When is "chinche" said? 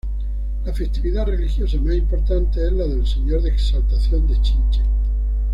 4.41-4.81